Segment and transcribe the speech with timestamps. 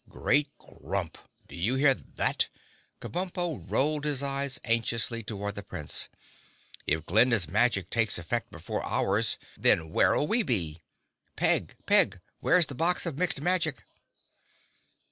[0.09, 1.15] "Great Grump!
[1.47, 2.49] Do you hear that?"
[3.01, 6.09] Kabumpo rolled his eyes anxiously toward the Prince.
[6.87, 10.81] "If Glinda's magic takes effect before ours then where'll we be?
[11.35, 11.75] Peg!
[11.85, 12.19] Peg!
[12.39, 13.83] Where's the box of Mixed Magic?"